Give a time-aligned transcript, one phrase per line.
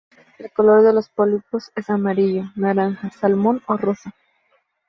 [0.39, 4.11] El color de los pólipos es amarillo, naranja, salmón o rosa.